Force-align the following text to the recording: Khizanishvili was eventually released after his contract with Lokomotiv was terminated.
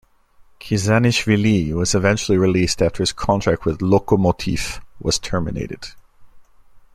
Khizanishvili 0.59 1.71
was 1.73 1.93
eventually 1.93 2.35
released 2.35 2.81
after 2.81 3.03
his 3.03 3.13
contract 3.13 3.65
with 3.65 3.81
Lokomotiv 3.81 4.81
was 4.99 5.19
terminated. 5.19 5.89